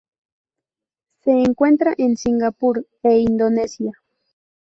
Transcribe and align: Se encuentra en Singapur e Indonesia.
Se 1.23 1.29
encuentra 1.29 1.93
en 1.95 2.17
Singapur 2.17 2.87
e 3.03 3.19
Indonesia. 3.19 3.91